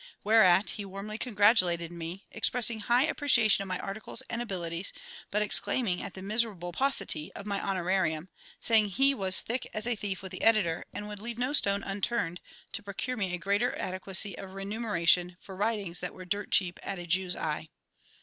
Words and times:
Whereat 0.23 0.71
he 0.71 0.83
warmly 0.85 1.19
congratulated 1.19 1.91
me, 1.91 2.25
expressing 2.31 2.79
high 2.79 3.03
appreciation 3.03 3.61
of 3.61 3.67
my 3.67 3.77
articles 3.77 4.23
and 4.31 4.41
abilities, 4.41 4.91
but 5.29 5.43
exclaiming 5.43 6.01
at 6.01 6.15
the 6.15 6.23
miserable 6.23 6.71
paucity 6.73 7.31
of 7.35 7.45
my 7.45 7.59
honorarium, 7.61 8.29
saying 8.59 8.87
he 8.87 9.13
was 9.13 9.41
thick 9.41 9.69
as 9.75 9.85
a 9.85 9.95
thief 9.95 10.23
with 10.23 10.31
the 10.31 10.41
Editor, 10.41 10.85
and 10.91 11.07
would 11.07 11.21
leave 11.21 11.37
no 11.37 11.53
stone 11.53 11.83
unturned 11.83 12.41
to 12.71 12.81
procure 12.81 13.15
me 13.15 13.31
a 13.31 13.37
greater 13.37 13.75
adequacy 13.77 14.35
of 14.39 14.55
remuneration 14.55 15.37
for 15.39 15.55
writings 15.55 15.99
that 15.99 16.15
were 16.15 16.25
dirt 16.25 16.49
cheap 16.49 16.79
at 16.81 16.97
a 16.97 17.05
Jew's 17.05 17.35
eye. 17.35 17.69